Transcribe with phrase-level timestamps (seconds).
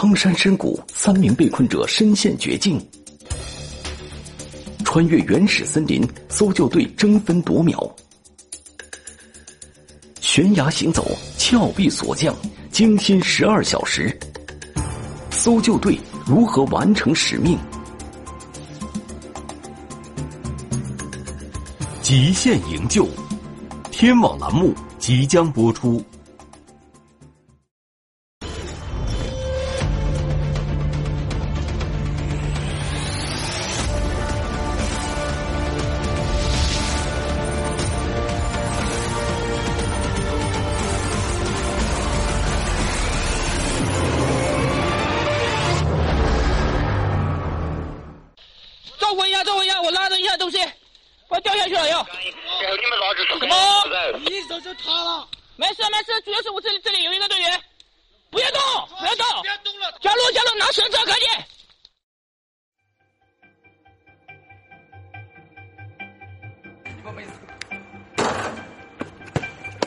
[0.00, 2.80] 苍山深谷，三名被困者身陷绝境。
[4.84, 7.96] 穿越原始森林，搜救队争分夺秒。
[10.20, 11.04] 悬崖行走，
[11.36, 12.32] 峭壁锁降，
[12.70, 14.16] 惊心十二小时。
[15.32, 17.58] 搜救队如何完成使命？
[22.00, 23.04] 极限营救，
[23.90, 26.00] 天网栏目即将播出。
[48.98, 50.58] 照顾一下，照顾一下，我拉着一下东西，
[51.28, 52.02] 我掉下去了要。
[52.02, 52.30] 你
[52.86, 54.18] 们拉着什么？
[54.30, 55.28] 你手就塌了。
[55.56, 57.60] 没事没事，主要是我这里这里有一个队员，
[58.30, 58.60] 不要动，
[58.98, 59.24] 不要动，
[60.00, 61.28] 加入加入，拿绳子，赶紧。
[66.84, 67.32] 你把妹子。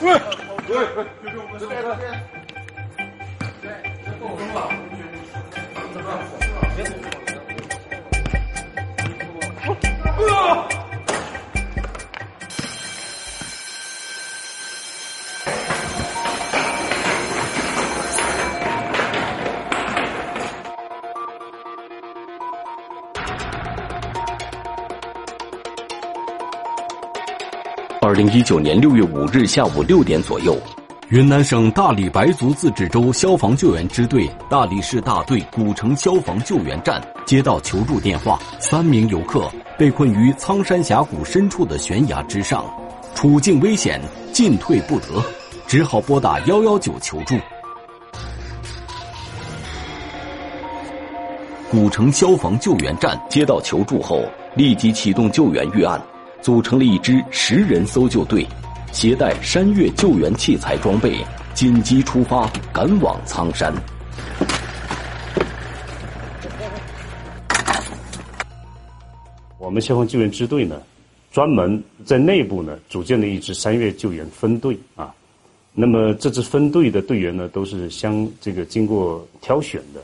[0.01, 0.11] 喂
[0.67, 0.73] 喂，
[1.23, 1.63] 就这我着。
[3.61, 3.65] 对，
[4.03, 4.59] 别动了，
[6.75, 7.05] 别动了。
[28.03, 30.57] 二零一九年六月五日下午六点左右，
[31.09, 39.49] 云南省大理白族自治州消防救援支队大理市大队古城消防救援站接到求助电话，三名游客
[39.81, 42.63] 被困于苍山峡谷深处的悬崖之上，
[43.15, 43.99] 处境危险，
[44.31, 45.19] 进退不得，
[45.65, 47.33] 只好拨打幺幺九求助。
[51.71, 54.23] 古城消防救援站接到求助后，
[54.53, 55.99] 立即启动救援预案。
[56.43, 58.45] 组成了一支十人搜救队，
[58.91, 61.25] 携带山岳救援器材装备，
[61.55, 63.73] 紧急出发，赶往苍山。
[69.71, 70.81] 我们消防救援支队呢，
[71.31, 75.15] 专门在内部呢组建了一支山岳救援分队啊。
[75.73, 80.03] 那么这支分队的队员呢，都是相这个经过挑选的，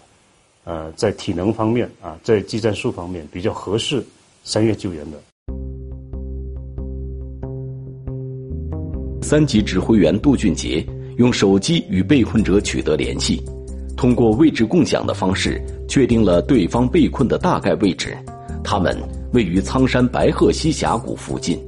[0.63, 4.01] 呃，在体能方面啊，在技战术方面比较合适
[4.45, 5.17] 山岳救援的。
[9.22, 10.81] 三级指挥员杜俊杰
[11.17, 13.44] 用手机与被困者取得联系，
[13.97, 18.17] 通过位置共享的方式确定了对方被困的大概位置。
[18.63, 18.97] 他们
[19.34, 21.60] 位于苍山白鹤溪峡谷附近。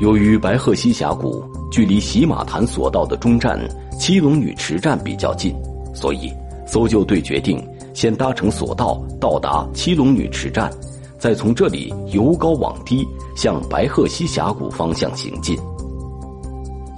[0.00, 3.58] 由于白鹤溪峡谷距离喜马潭索道的中站
[3.98, 5.54] 七龙女池站比较近，
[5.94, 6.32] 所以
[6.66, 7.62] 搜救队决定
[7.94, 10.70] 先搭乘索道到达七龙女池站。
[11.18, 15.56] 再从这里由高往低向白鹤溪峡谷方向行进。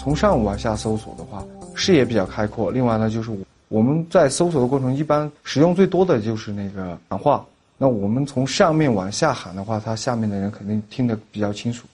[0.00, 1.44] 从上往下搜索的话，
[1.75, 2.71] 视野比较开阔。
[2.71, 3.31] 另外呢，就是
[3.69, 7.44] 我们在搜索的过程，一般使用最多的就是那个喊话。
[7.76, 11.86] 那我们从上面往下喊的话，他下面的人肯定听得比较清楚。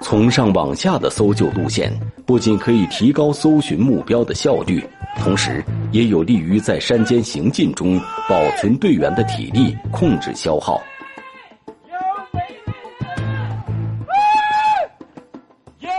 [0.00, 1.92] 从上往下的搜救路线，
[2.24, 4.82] 不仅可以提高搜寻目标的效率，
[5.18, 10.80] 同时也有利于在山间行进中保存队员的体力，控制消耗。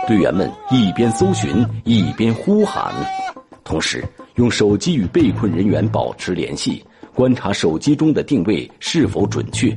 [0.08, 2.92] 队员们一边搜寻，一边呼喊，
[3.62, 4.02] 同时
[4.36, 6.82] 用手机与被困人员保持联系，
[7.14, 9.76] 观察手机中的定位是否准确。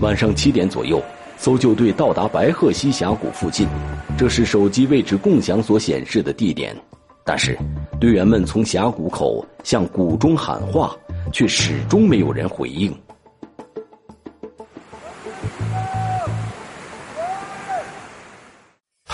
[0.00, 1.02] 晚上七点左右，
[1.36, 3.68] 搜救队到达白鹤溪峡谷附近，
[4.16, 6.74] 这是手机位置共享所显示的地点。
[7.22, 7.56] 但是，
[8.00, 10.96] 队员们从峡谷口向谷中喊话，
[11.32, 12.90] 却始终没有人回应。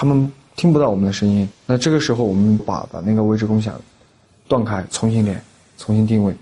[0.07, 1.47] 们听不到我们的声音。
[1.67, 3.79] 那这个时候，我们把把那个位置共享
[4.49, 5.39] 断开，重新连，
[5.77, 6.35] 重新定位。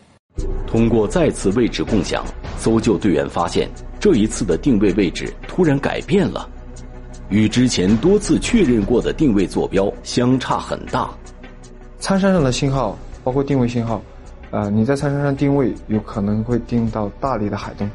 [0.67, 2.25] 通过再次位置共享，
[2.59, 3.69] 搜救队员发现。
[4.01, 6.47] 这一次的定位位置突然改变了，
[7.31, 11.09] 与之前多次确认过的定位坐标相差很大。
[12.01, 14.03] 苍山上的信号，包括定位信号，
[14.51, 17.89] 呃，你在苍山上定位有可能会定到大理的海东。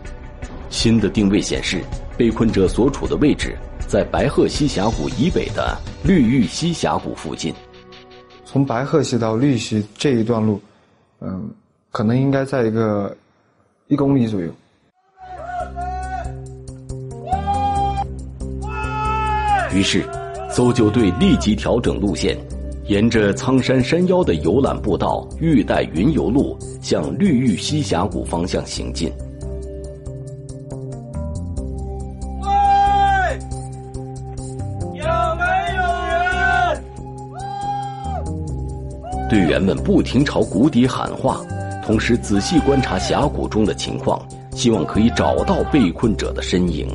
[0.72, 1.82] 新的定位显示，
[2.18, 3.56] 被困者所处的位置
[3.90, 7.52] 在白鹤溪峡谷以北的绿玉溪峡谷附近。
[8.46, 10.62] 从白鹤溪到绿溪这一段路，
[11.22, 11.50] 嗯，
[11.92, 13.18] 可能应该在一个
[13.88, 14.54] 一公里左右。
[19.74, 20.08] 于是，
[20.52, 22.38] 搜救队立即调整路线，
[22.86, 29.12] 沿着苍山山腰的游览步道玉带云游路向绿玉溪峡谷方向行进。
[39.30, 41.40] 队员们不停朝谷底喊话，
[41.86, 44.20] 同时仔细观察峡谷中的情况，
[44.54, 46.88] 希望可以找到被困者的身影。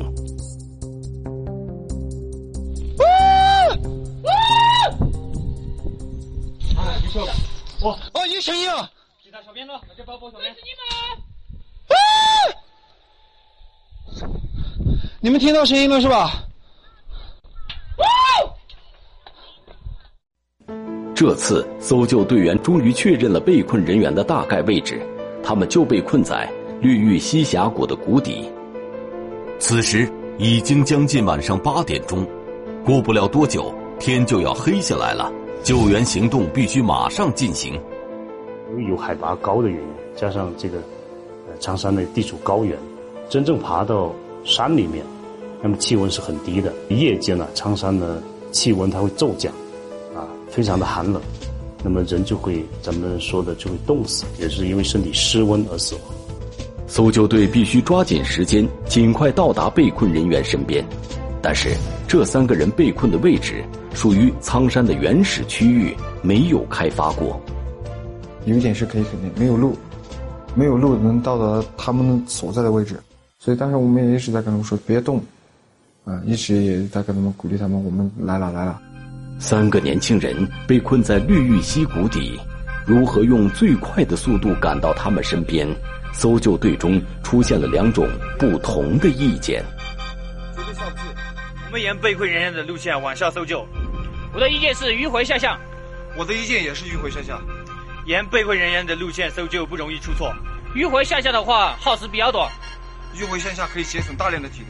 [7.81, 8.89] 我哦，有声音啊！
[9.23, 9.73] 其他小编呢？
[9.87, 10.53] 那就包包小编。
[10.53, 10.71] 是你
[14.19, 14.35] 们！
[15.21, 16.44] 你们听到声音了是吧？
[21.15, 25.01] 这次搜救队员终于确认了被困人员的大概位置，
[25.41, 26.47] 他们就被困在
[26.81, 28.43] 绿玉溪峡谷的谷底。
[29.57, 30.07] 此时
[30.37, 32.27] 已经将近晚上八点钟，
[32.83, 35.31] 过不了多久天就要黑下来了，
[35.63, 37.79] 救援行动必须马上进行。
[38.73, 39.87] 由于有海拔高的原因，
[40.17, 40.79] 加上这个
[41.47, 42.77] 呃苍山的地处高原，
[43.29, 44.13] 真正爬到
[44.43, 45.05] 山里面，
[45.61, 46.73] 那么气温是很低的。
[46.89, 48.21] 夜间呢，苍山的
[48.51, 49.53] 气温它会骤降，
[50.55, 51.21] 非常的寒冷，
[51.83, 56.03] 那么人就会咱们说的就会冻死，也是因为身体失温而死亡。
[56.87, 60.81] 搜救队必须抓紧时间，尽快到达被困人员身边。
[61.41, 61.75] 但是
[62.07, 67.37] 这三个人被困的位置属于苍山的原始区域，没有开发过。
[68.45, 69.75] 有一点是可以肯定，没有路，
[70.55, 72.97] 没有路能到达他们所在的位置，
[73.39, 75.21] 所以当时我们也一直在跟他们说别动，
[76.05, 78.81] 啊，一直也在跟他们鼓励他们，我们来了来了。
[79.37, 82.39] 三个年轻人被困在绿玉溪谷底，
[82.85, 85.67] 如何用最快的速度赶到他们身边？
[86.13, 88.07] 搜救队中出现了两种
[88.39, 89.61] 不同的意见。
[90.55, 91.03] 绝对下不去，
[91.65, 93.67] 我们沿被困人员的路线往下搜救。
[94.33, 95.59] 我的意见是迂回下降。
[96.17, 97.41] 我的意见也是迂回下降。
[98.05, 100.33] 沿被困人员的路线搜救不容易出错，
[100.73, 102.49] 迂回向下的话耗时比较短。
[103.13, 104.67] 迂回向下可以节省大量的体力。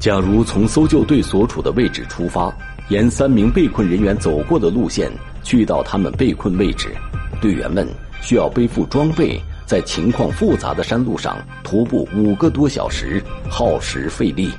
[0.00, 2.52] 假如从搜救队所处的位置出发，
[2.92, 5.10] 沿三名被困人员走过的路线
[5.42, 6.94] 去到他们被困位置，
[7.40, 7.88] 队员们
[8.20, 14.52] 需要背负装备，在情况复杂的山路上徒步五个多小时，耗时费力。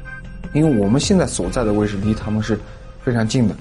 [0.52, 2.58] 因为我们现在所在的位置离他们是
[3.04, 3.56] 非常近的，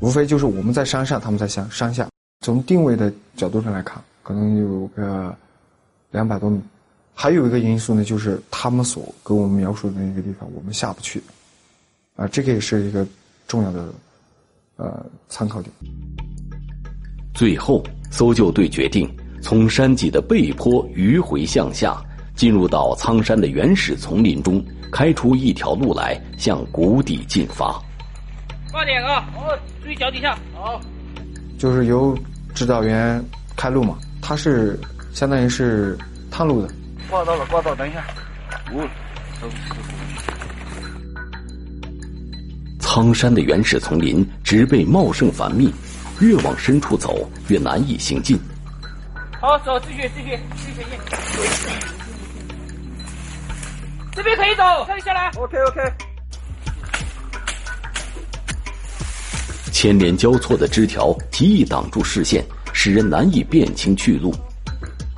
[0.00, 2.08] 无非就是我们在山上，他们在山山下。
[2.40, 5.36] 从定位的角度上来看，可能有个
[6.12, 6.58] 两百多米。
[7.12, 11.22] 还有一个因素呢，就是他们所跟我们描述的那个地方，我们下不去。
[12.16, 13.06] 啊，这个也是一个
[13.48, 13.88] 重要的
[14.76, 15.74] 呃参考点。
[17.34, 19.08] 最后，搜救队决定
[19.42, 22.00] 从山脊的背坡迂回向下，
[22.36, 27.82] 进入到苍山的原始丛林中，开出一条路来向谷底进发。
[28.70, 29.26] 快点啊！
[29.34, 30.38] 哦，注意脚底下。
[30.54, 30.80] 好。
[31.58, 32.16] 就是由
[32.54, 33.24] 指导员
[33.56, 34.78] 开路嘛，他是
[35.12, 35.98] 相当于是
[36.30, 36.72] 探路的。
[37.08, 38.04] 挂到了，挂到，等一下。
[38.72, 38.82] 五。
[42.90, 45.70] 苍山的原始丛林植被茂盛繁密，
[46.20, 48.40] 越往深处走越难以行进。
[49.38, 50.86] 好，走，继续，继续，继续。
[54.10, 55.30] 这边可以走，可以下来。
[55.36, 55.80] OK，OK。
[59.70, 62.42] 牵连交错的枝条极易挡住视线，
[62.72, 64.34] 使人难以辨清去路。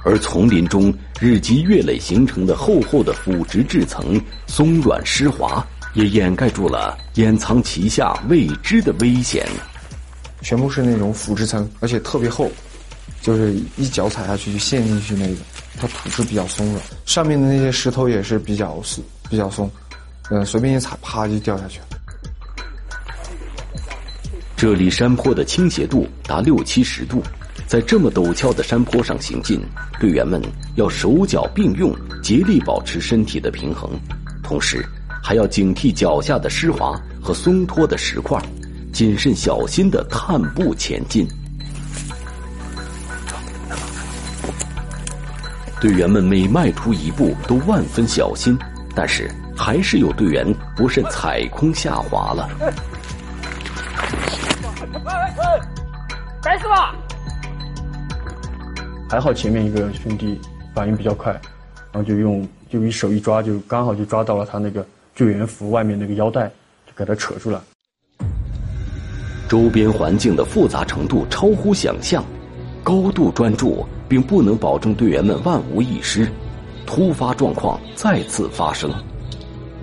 [0.05, 9.47] 而丛林中日积月累形成的厚厚的腐殖质层，松软湿滑，也掩盖住了掩藏其下未知的危险。
[10.43, 12.51] 全部是那种腐殖层，而且特别厚，
[13.21, 15.35] 就是一脚踩下去就陷进去那个。
[15.79, 19.71] 它土质比较松软，上面的那些石头也是比较松，比较松，
[20.31, 21.87] 嗯，随便一踩，啪就掉下去了。
[24.57, 27.23] 这里山坡的倾斜度达六七十度，
[27.67, 29.63] 在这么陡峭的山坡上行进，
[29.99, 30.43] 队员们
[30.75, 33.91] 要手脚并用，竭力保持身体的平衡，
[34.43, 34.85] 同时
[35.23, 38.41] 还要警惕脚下的湿滑和松脱的石块，
[38.93, 41.27] 谨慎小心的探步前进。
[45.81, 48.59] 队员们每迈出一步都万分小心，
[48.95, 50.47] 但是还是有队员
[50.77, 52.49] 不慎踩空下滑了。
[56.43, 56.95] 开始了！
[59.09, 60.41] 还好前面一个兄弟
[60.75, 61.33] 反应比较快，
[61.93, 64.87] 然后就用就一手一抓，就刚好就抓到了他那个
[65.21, 66.47] 救援服外面那个腰带，
[66.87, 67.61] 就给他扯出来。
[69.51, 72.25] 周边环境的复杂程度超乎想象，
[72.83, 76.27] 高度专注并不能保证队员们万无一失，
[76.87, 78.91] 突发状况再次发生。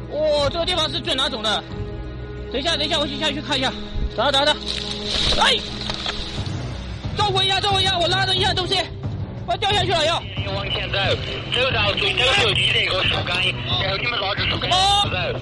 [0.09, 1.63] 哦，这个地方是最难走的。
[2.51, 3.71] 等一下，等一下，我去下去看一下。
[4.15, 4.59] 等等，等着。
[5.39, 5.55] 哎，
[7.15, 8.73] 照顾一下，照顾一下，我拉着一下东西，
[9.47, 10.21] 我掉下去了要。
[10.53, 10.97] 往前走，
[11.53, 13.37] 走到最走楼梯的一个树干，
[13.81, 14.77] 然后你们拉着树干走。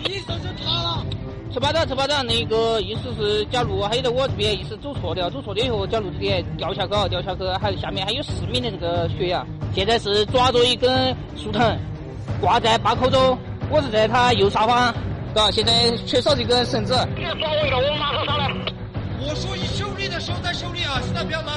[0.08, 1.04] 一手就塌了。
[1.52, 9.44] 十八站，十八站，那个意思是，假如还有在我这边意思走错了，走错了以后，假如这边掉下去，掉下去，还下面还有四米的这个悬崖。
[9.74, 11.76] 现在是抓着一根树藤，
[12.40, 13.38] 挂在把口中，
[13.72, 14.94] 我是在他右上方，
[15.34, 15.74] 嘎，现在
[16.06, 16.94] 缺少这根绳子。
[17.16, 18.52] 别抓我了，我马上上来。
[19.22, 21.56] 我说你修理的手在手里啊，现在不要忙。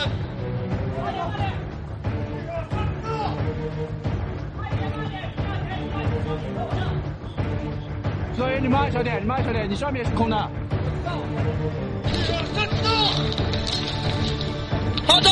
[8.36, 10.36] 所以你们安小点，你们安小点，你上面是空的。
[15.06, 15.30] 好走。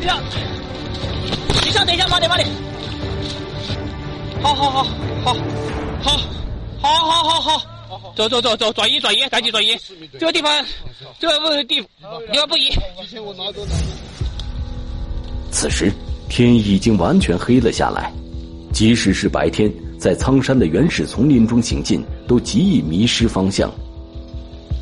[0.00, 0.16] 等一下，
[1.60, 2.48] 等一下，等一下，慢点，慢点。
[4.42, 4.82] 好好好，
[5.24, 5.34] 好，
[6.02, 6.18] 好，
[6.80, 7.62] 好好好好。
[8.16, 9.78] 走走走走，转移转移，赶紧转移。
[10.18, 10.64] 这个地方，
[11.20, 11.88] 这个地地
[12.38, 12.72] 方不移。
[15.50, 15.92] 此时
[16.34, 18.10] 天已经完全黑了下来，
[18.72, 23.70] 即使是白天，在苍山的原始丛林中行进，都极易迷失方向。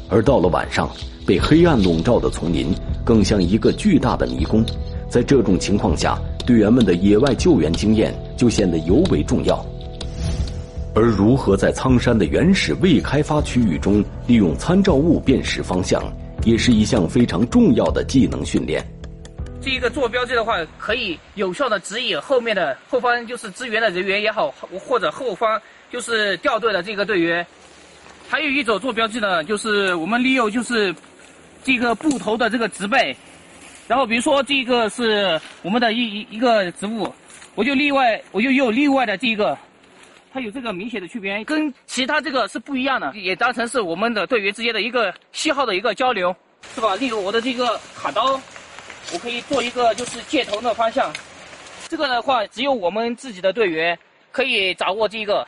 [0.08, 0.88] 而到了晚上，
[1.26, 2.72] 被黑暗笼罩的丛林
[3.04, 4.64] 更像一个巨大的迷宫。
[5.08, 6.16] 在这种情况下，
[6.46, 9.60] 队员们的野外救援经验就显得尤为重要。
[10.94, 16.00] 而如何在苍山的原始未开发区域中利用参照物辨识方向，
[16.44, 18.86] 也是一项非常重要的技能训练。
[19.62, 27.46] 这一个做标记的话，可以有效的指引后面的后方就是支援的人员也好，或者后方就是掉队的这个队员。
[28.26, 30.94] 还有一种做标记呢，就是我们利用就是
[31.62, 33.14] 这个布头的这个植被，
[33.86, 37.12] 然后比如说这个是我们的一一一个植物，
[37.54, 39.58] 我就例外我就用另外的这一个，
[40.32, 46.34] 它有这个明显的区别，跟其他这个是不一样的，也当成是我们的队员之间的一个信号的一个交流，
[46.74, 46.94] 是吧？
[46.96, 48.40] 例如我的这个卡刀。
[49.12, 51.12] 我可以做一个就是箭头的方向，
[51.88, 53.98] 这个的话只有我们自己的队员
[54.30, 55.46] 可以掌握这个。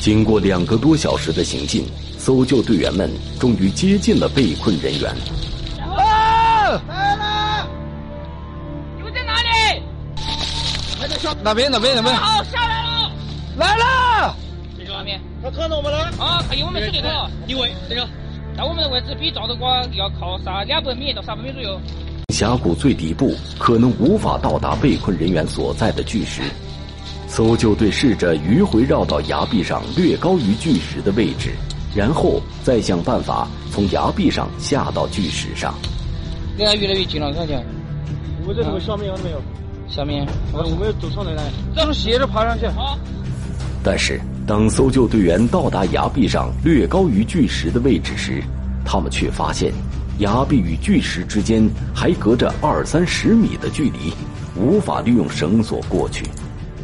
[0.00, 1.86] 经过两个多小时的行进，
[2.18, 5.14] 搜救队员们终于接近了被困人员。
[5.78, 6.80] 啊！
[6.88, 7.68] 来了！
[8.96, 9.82] 你们在哪里？
[11.42, 11.70] 哪边？
[11.70, 11.94] 哪边？
[11.94, 12.16] 哪边？
[12.16, 13.12] 好，下来了！
[13.58, 14.34] 来了！
[14.78, 15.20] 这个外面。
[15.42, 15.98] 他看到我们了？
[16.18, 18.08] 啊，看见我们这里头，因为这个。
[18.60, 21.80] 在我们的位置比赵德光要靠上两百米到三百米左右。
[22.34, 26.42] 峡谷最底部可能无法到达被困人员所在的巨石，
[27.26, 31.54] 搜救队试着迂回绕到崖壁上略高于巨石的位置，
[31.94, 35.72] 然后再想办法从崖壁上下到巨石上。
[36.58, 37.64] 离他越来越近了，看见？
[38.42, 39.40] 我们在这个下面看到没有？
[39.88, 40.26] 下面。
[40.52, 41.42] 我们要走上来了，
[41.74, 42.66] 走斜着爬上去。
[42.66, 42.98] 好。
[43.82, 48.42] 但是，当搜救队员到达崖壁上略高于巨石的位置时，
[48.84, 49.72] 他们却发现，
[50.18, 54.12] 崖壁与巨石之间还隔着二三十米的距离，
[54.56, 56.24] 无法利用绳索过去。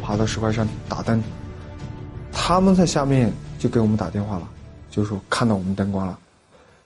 [0.01, 1.21] 爬到石块上打灯，
[2.31, 4.47] 他们在下面就给我们打电话了，
[4.89, 6.17] 就说看到我们灯光了，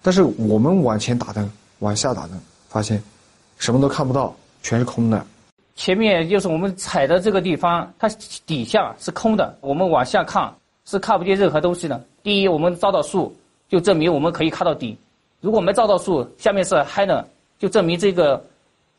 [0.02, 1.48] 但是我们往前打灯，
[1.80, 2.32] 往下打灯，
[2.68, 3.02] 发现
[3.60, 5.24] 什么都看不到，全是空的。
[5.76, 8.10] 前面就是我们踩的这个地方，它
[8.48, 9.56] 底下是空的。
[9.62, 10.52] 我们往下看
[10.92, 12.06] 是看不见任何东西的。
[12.22, 13.34] 第一，我们照到树，
[13.70, 14.94] 就证明我们可以看到底；
[15.40, 17.26] 如果没照到树，下面是黑的，
[17.58, 18.44] 就证明这个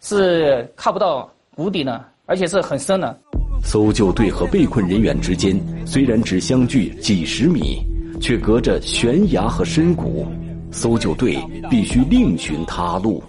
[0.01, 3.15] 是看不到谷底的，而且是很深的。
[3.63, 5.55] 搜救队和被困人员之间
[5.87, 7.85] 虽然只相距几十米，
[8.23, 10.27] 却隔着悬崖和深谷，
[10.71, 13.23] 搜救队必须另寻他路。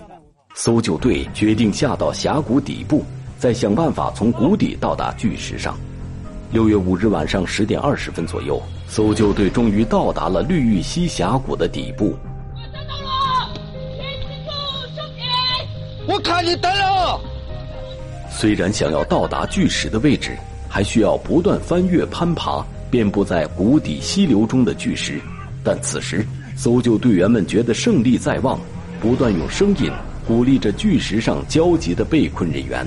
[0.55, 3.03] 搜救队决定下到峡谷底部。
[3.37, 5.77] 再想办法从谷底到达巨石上。
[6.53, 12.15] 六月五日晚上十点二十分左右，搜救队终于到达了绿玉溪峡谷的底部。
[16.07, 17.19] 我看见灯了。
[18.29, 20.37] 虽然想要到达巨石的位置，
[20.69, 25.19] 还需要不断翻越攀爬遍布在谷底溪流中的巨石，
[25.63, 26.23] 但此时
[26.55, 28.61] 搜救队员们觉得胜利在望，
[29.01, 29.91] 不断用声音
[30.27, 32.85] 鼓励着巨石上焦急的被困人员。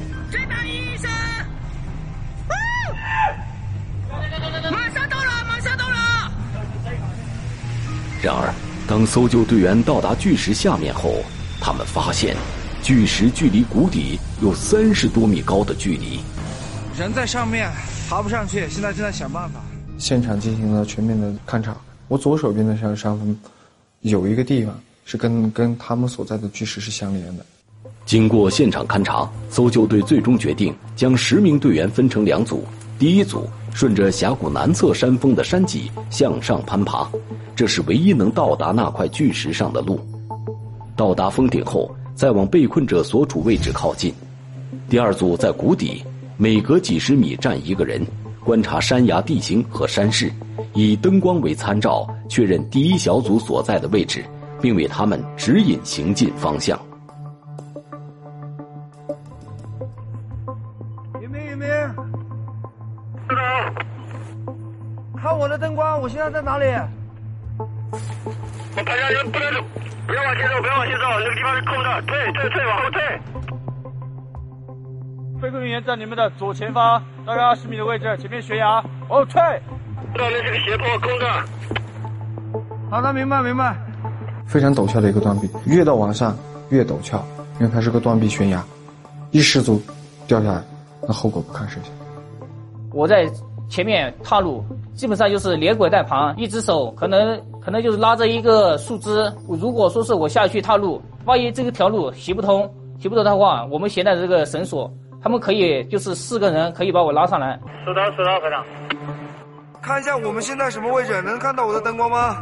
[8.88, 11.16] 当搜救队员到达巨石下面后，
[11.60, 12.36] 他们发现，
[12.82, 16.20] 巨石距离谷底有三十多米高的距离。
[16.96, 17.68] 人在上面，
[18.08, 19.60] 爬不上去，现在正在想办法。
[19.98, 21.76] 现场进行了全面的勘查。
[22.06, 23.36] 我左手边的上上方，
[24.02, 27.44] 有一个地方是跟跟他们所在的巨石是相连的。
[28.04, 32.64] 经过现场勘查，搜救队最终决定将十名队员分成两组，
[32.98, 37.06] 第一组顺着峡谷南侧山峰的山脊向上攀爬，
[37.54, 40.00] 这是唯一能到达那块巨石上的路。
[40.96, 44.14] 到达峰顶后，再往被困者所处位置靠近。
[44.88, 46.02] 第二组在谷底，
[46.38, 48.00] 每隔几十米站一个人，
[48.42, 50.32] 观察山崖地形和山势，
[50.72, 54.24] 以灯光为参照，确认第一小组所在的位置，
[54.62, 56.80] 并为他们指引行进方向。
[66.16, 66.64] 灯光，我现在在哪里？
[68.76, 69.60] 我跑下去，不能走，
[70.06, 73.02] 不要往前走，不要往前走，那个地方是空的，退退退，往后退。
[75.40, 79.42] 被困人员在你们的左前方，大概二十米的位置，前面悬崖，往后退。
[80.14, 81.26] 知道那是个斜坡，空的。
[82.90, 83.76] 好的，明白明白。
[84.46, 86.36] 非常陡峭的一个断壁，越到往上
[86.70, 87.22] 越陡峭，
[87.60, 88.64] 因为它是个断壁悬崖，
[89.30, 89.82] 一失足
[90.26, 90.62] 掉下来，
[91.02, 91.92] 那后果不堪设想。
[92.92, 93.28] 我在
[93.68, 99.32] 前面踏路，基本上就是连滚带爬，一只手可能可能就是拉着一个树枝。
[99.48, 102.60] 如果说是我下去踏路，万一这个条路行不通，
[102.98, 104.90] 行不通的话，我们携带的这个绳索，
[105.22, 107.58] 他们可以就是四个人可以把我拉上来。
[107.84, 108.64] 收到，收到，排长。
[109.82, 112.36] 看一下我们现在什么位置，能看到我的灯光吗？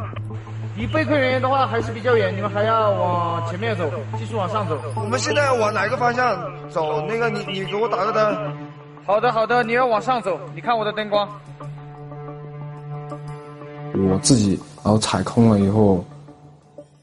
[0.77, 4.77] 离被困人员的话还是比较远，你们还要往前面走，继续往上走。
[4.95, 6.37] 我们现在往哪个方向
[6.69, 7.01] 走？
[7.07, 8.64] 那个你你给我打个灯。
[9.05, 11.29] 好的，好的，你要往上走，你看我的灯光。
[13.93, 16.03] 我自己然后踩空了以后，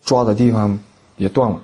[0.02, 0.76] 抓的地方
[1.16, 1.60] 也断了，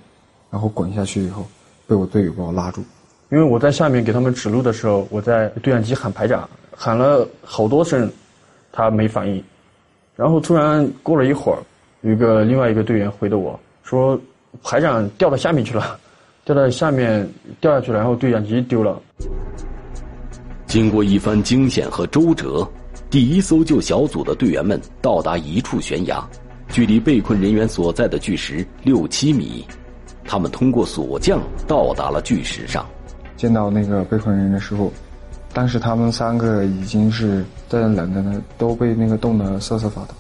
[0.49, 1.45] 然后滚下去以后，
[1.89, 2.83] 被我队友把我拉住。
[3.31, 8.11] 因为我在下面给他们指路的时候，我在对讲机喊排长，喊了好多声，
[8.71, 9.43] 他没反应。
[10.15, 11.59] 然后突然过了一会儿，
[12.03, 14.19] 有一个另外一个队员回的我说，
[14.63, 15.99] 排长掉到下面去了，
[16.45, 17.29] 掉到下面
[17.61, 18.99] 掉下去了，然后对讲机丢了。
[20.69, 22.69] 经过一番惊险和周折，
[23.09, 26.23] 第一搜救小组的队员们到达一处悬崖，
[26.69, 29.67] 距离被困人员所在的巨石六七米。
[30.27, 32.87] 他们通过锁降到达了巨石上。
[33.35, 34.93] 见到那个被困人员的时候，
[35.55, 40.15] 当时他们三个已经是在冷的呢，都被那个冻得瑟瑟发抖。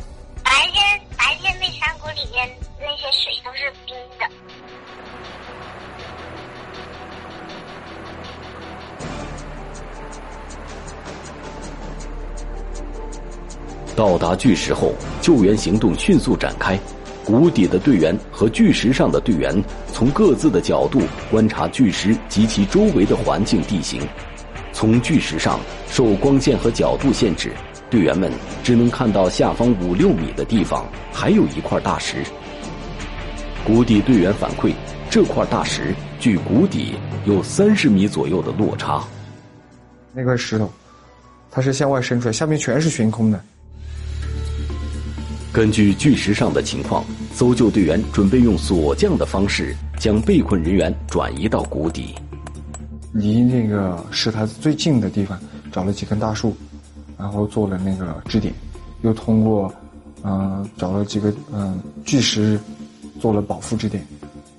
[13.98, 16.78] 到达巨石后，救援行动迅速展开。
[17.24, 19.52] 谷底的队员和巨石上的队员
[19.92, 24.00] 从各自的角度观察巨石及其周围的环境地形。
[24.72, 25.58] 从巨石上
[25.90, 27.50] 受光线和角度限制，
[27.90, 28.30] 队员们
[28.62, 32.18] 只能看到下方五六米的地方还有一块大石。
[33.66, 34.72] 谷底队员反馈，
[35.10, 39.02] 这块大石距谷底有三十米左右的落差。
[40.12, 40.70] 那块石头，
[41.50, 43.42] 它是向外伸出来，下面全是悬空的。
[45.58, 52.14] 根据巨石上的情况，搜救队员准备用索降的方式将被困人员转移到谷底。
[53.12, 55.36] 离那个石台子最近的地方
[55.72, 56.56] 找了几根大树，
[57.18, 58.54] 然后做了那个支点，
[59.02, 59.74] 又通过
[60.22, 62.56] 嗯、呃找了几个嗯、呃巨石
[63.18, 64.06] 做了保护支点，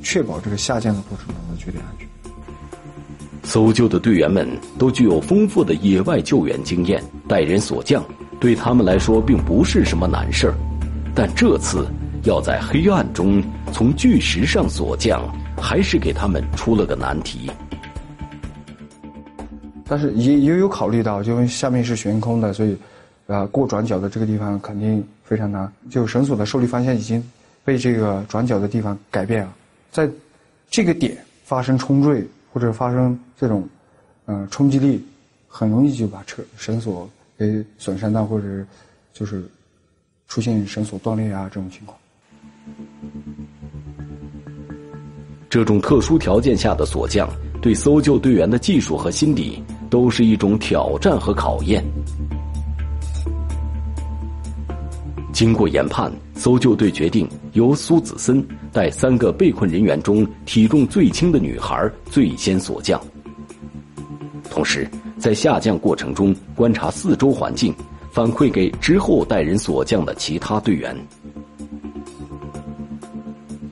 [0.04, 2.06] 确保这个下降的过程中的绝对安全。
[3.44, 4.46] 搜救的队员们
[4.78, 8.04] 都具有丰富的野外救援经验，带人索降
[8.38, 10.54] 对他们来说并不是什么难事儿。
[11.19, 11.86] 但这次
[12.23, 15.21] 要在黑暗中从巨石上锁降，
[15.58, 17.51] 还是给他们出了个难题。
[19.86, 22.77] 但是也也有考虑到，因为下面是悬空的，所以，
[23.27, 25.69] 呃，过转角的这个地方肯定非常难。
[25.89, 27.21] 就绳索的受力方向已经
[27.65, 29.53] 被这个转角的地方改变了，
[29.91, 30.10] 在
[30.69, 33.67] 这个点发生冲坠或者发生这种，
[34.27, 35.05] 嗯、冲击力，
[35.49, 38.45] 很容易就把车绳索给损伤到，或者
[39.12, 39.43] 就是
[40.30, 41.98] 出现绳索断裂啊这种情况。
[45.50, 47.28] 这种特殊条件下的锁降，
[47.60, 51.84] 对搜救队员的技术和心理都是一种挑战和考验。
[55.34, 63.02] 经过研判，搜救队决定由苏子森带三个被困人员中体重最轻的女孩最先锁降，
[64.52, 64.88] 同时
[65.18, 67.74] 在下降过程中观察四周环境，
[68.19, 70.93] 反馈给之后带人锁降的其他队员。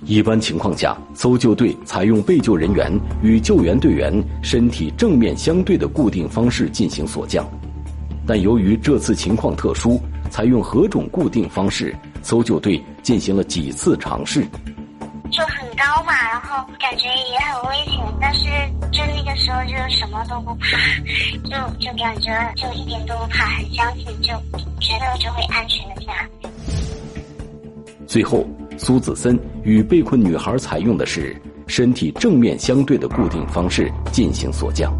[0.06, 2.90] 一般情况下，搜救队采用被救人员
[3.22, 7.46] 与救援队员身体正面相对的固定方式进行锁降，
[8.26, 14.48] 但由于这次情况特殊，采用何种固定方式，搜救队进行了几次尝试。
[15.38, 18.46] 就很高嘛，然后感觉也很危险，但是
[18.92, 20.76] 就那个时候就什么都不怕，
[21.44, 24.34] 就就感觉就一点都不怕，很相信，就
[24.80, 26.28] 觉得就会安全的下。
[28.08, 28.48] 最后，
[28.80, 34.92] 苏子森与被困女孩采用的是身体正面相对的固定方式进行锁降。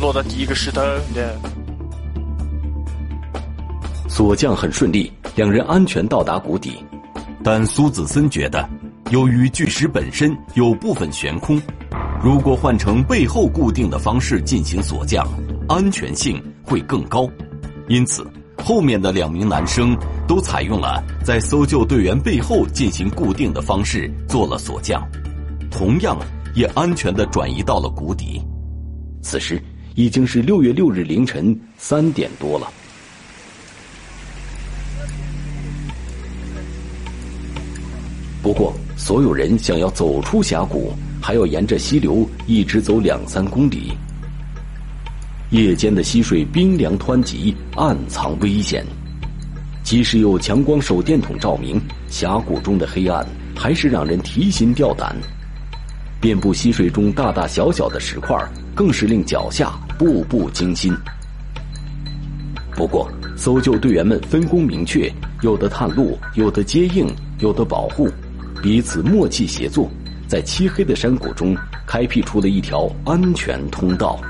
[0.00, 0.80] 落到第一个石头
[1.14, 1.38] 的？
[4.08, 6.78] 锁降很顺利，两人安全到达谷底。
[7.42, 8.68] 但苏子森觉得，
[9.10, 11.60] 由于巨石本身有部分悬空，
[12.22, 15.26] 如果换成背后固定的方式进行锁降，
[15.68, 17.28] 安全性会更高。
[17.88, 18.26] 因此，
[18.64, 25.02] 后面的两名男生都采用了在搜救队员背后进行固定的方式做了锁降，
[25.70, 26.18] 同样。
[26.56, 28.40] 也安全的转移到了谷底。
[29.20, 29.62] 此时
[29.96, 32.70] 已经是六月六日凌晨三点多了。
[38.42, 43.92] 不过，所有人想要走出峡谷，还要沿着溪流一直走两三公里。
[45.50, 48.84] 夜间的溪水冰凉湍急，暗藏危险。
[49.82, 55.16] 即使有强光手电筒照明，峡谷中的黑暗还是让人提心吊胆。
[56.20, 58.36] 遍布溪水中大大小小的石块，
[58.76, 60.94] 更是令脚下步步惊心。
[62.76, 65.10] 不过，搜救队员们分工明确，
[65.40, 67.08] 有的探路，有的接应，
[67.38, 68.08] 有的保护，
[68.62, 69.90] 彼此默契协作，
[70.28, 74.20] 在漆黑的山谷中开辟出了一条安全通道。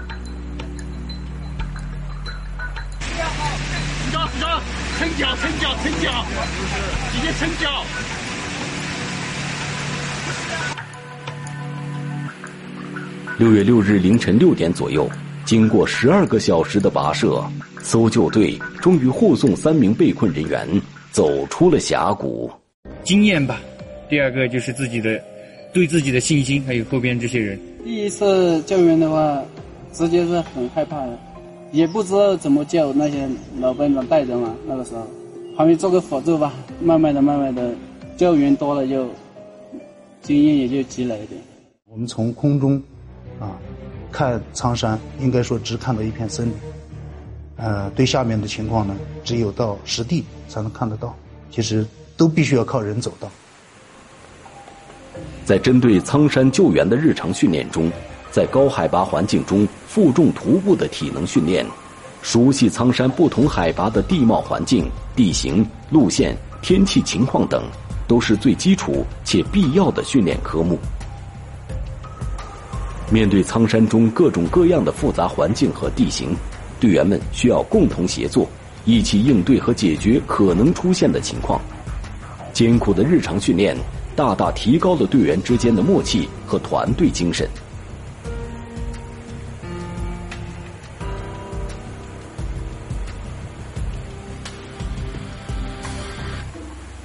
[4.98, 6.24] 撑脚撑脚撑脚，
[7.12, 7.84] 直接撑脚。
[13.38, 15.06] 六月六日凌晨六点左右，
[15.44, 17.44] 经过十二个小时的跋涉，
[17.82, 20.66] 搜救队终于护送三名被困人员
[21.12, 22.50] 走出了峡谷。
[23.04, 23.60] 经验吧，
[24.08, 25.22] 第二个就是自己的
[25.70, 27.60] 对自己的信心，还有后边这些人。
[27.84, 29.42] 第一次救援的话，
[29.92, 31.18] 直接是很害怕的，
[31.72, 33.28] 也不知道怎么救那些
[33.60, 34.56] 老班长带着嘛。
[34.66, 35.06] 那个时候，
[35.58, 37.74] 旁边做个辅助吧，慢慢的、慢慢的，
[38.16, 39.06] 救援多了就
[40.22, 41.38] 经验也就积累一点。
[41.84, 42.82] 我们从空中。
[43.40, 43.52] 啊，
[44.10, 46.54] 看苍山，应该说只看到一片森林。
[47.56, 48.94] 呃，对下面的情况呢，
[49.24, 51.14] 只有到实地才能看得到。
[51.50, 53.30] 其实都必须要靠人走到。
[55.44, 57.90] 在针对苍山救援的日常训练中，
[58.30, 61.64] 在高海拔环境中负重徒步的体能训练，
[62.20, 67.62] 熟悉苍山不同海拔的地貌环境、地形、路线、天气情况等，
[68.08, 70.78] 都是最基础且必要的训练科目。
[73.08, 76.34] 面对苍山中各种各样的复杂环境和地形，
[76.80, 78.48] 队员们需要共同协作，
[78.84, 81.60] 一起应对和解决可能出现的情况。
[82.52, 83.76] 艰苦的日常训练，
[84.16, 87.48] 大大提高了队员之间的默契和团队精神。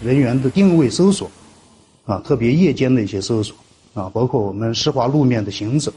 [0.03, 1.29] 人员的定位搜索，
[2.05, 3.55] 啊，特别夜间的一些搜索。
[3.93, 5.91] 啊，包括我们湿滑路面的行走、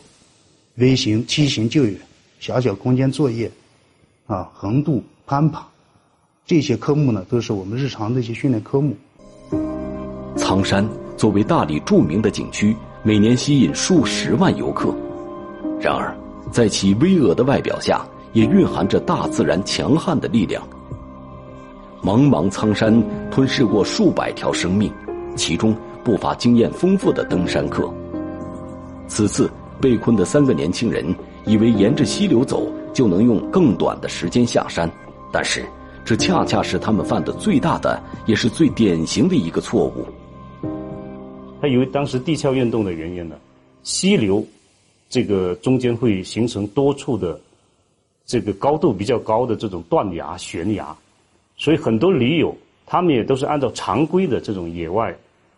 [0.77, 1.95] 微型、梯形救援、
[2.41, 3.51] 狭小空间作业，
[4.27, 5.65] 啊，横渡、攀爬，
[6.45, 8.97] 这些科目呢，都是我们日常的一些训练科目。
[10.37, 10.85] 苍山
[11.17, 14.93] 作为大理著名的景区，每年吸引数十万游客。
[15.81, 16.17] 然而，
[16.51, 20.67] 在其巍峨的外表下，也蕴含着大自然强悍的力量。
[22.03, 24.93] 茫茫苍山吞噬过数百条生命，
[25.37, 25.77] 其中。
[26.05, 27.93] 不乏经验丰富的登山客。
[29.09, 31.05] 此次被困的三个年轻人
[31.45, 34.91] 以为沿着溪流走就能用更短的时间下山，
[35.33, 35.65] 但是
[36.05, 40.07] 这恰恰是他们犯的最大的也是最典型的一个错误。
[41.61, 43.37] 他以为当时地壳运动的原因呢，
[43.83, 44.45] 溪流
[45.09, 47.41] 这个中间会形成多处的
[48.27, 50.95] 这个高度比较高的这种断崖悬崖，
[51.57, 52.55] 所以很多驴友
[52.87, 55.15] 他们也都是按照常规的这种野外。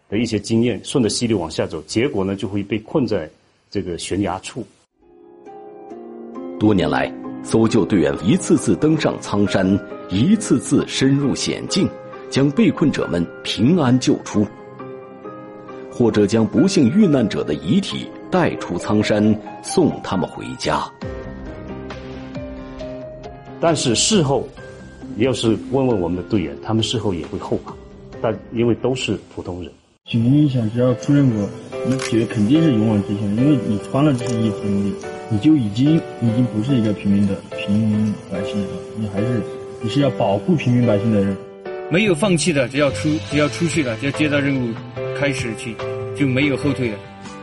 [0.09, 3.29] 的一些经验，顺着溪流往下走，结果呢就会被困在
[3.71, 4.65] 这个悬崖处。
[6.59, 9.67] 多年来，搜救队员一次次登上苍山，
[10.09, 11.89] 一次次深入险境，
[12.31, 14.47] 将被困者们平安救出，
[15.91, 20.91] 或者将不幸遇难者的遗体带出苍山，送他们回家。
[23.61, 24.47] 但是事后，
[25.19, 27.75] 要是问问我们的队员，他们事后也会后怕，
[28.23, 29.71] 但因为都是普通人。
[30.09, 31.49] 警民影响，只要出任务，
[31.85, 34.95] 你觉得肯定是勇往直前的，因为你穿了这些衣服，你
[35.29, 39.43] 你就已经已经不是一个平民的平民百姓了，你还是
[39.83, 41.37] 你是要保护平民百姓的人。
[41.91, 44.73] 没有放弃的，只要出只要出去了，就接到任务
[45.19, 45.75] 开始去，
[46.15, 46.95] 就没有后退的，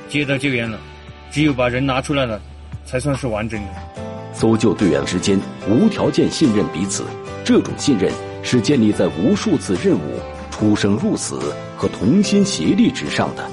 [0.08, 0.80] 接到救援了，
[1.32, 2.40] 只有把人拿出来了，
[2.86, 3.68] 才算是完整的。
[4.32, 5.38] 搜救队员之间
[5.70, 7.04] 无条件信任彼此，
[7.44, 8.10] 这种信任
[8.42, 10.18] 是建立在无数次任务
[10.50, 11.38] 出生入死
[11.84, 13.46] 和同心协力之上的。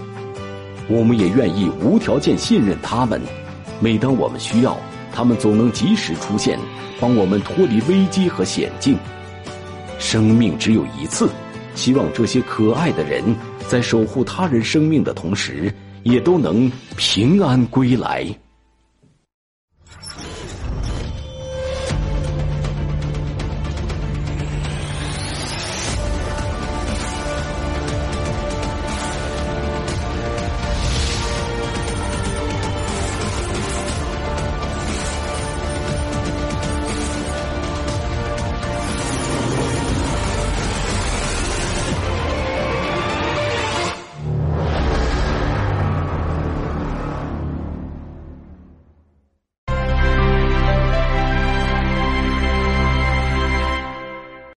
[0.88, 3.21] 我们也愿意无条件信任他们，
[3.81, 4.79] 每当我们需要，
[5.12, 6.57] 他们总能及时出现，
[7.01, 8.97] 帮我们脱离危机和险境。
[9.99, 11.29] 生命只有一次，
[11.75, 13.25] 希望这些可爱的人
[13.66, 18.25] 在守护他人生命的同时，也都能平安归来。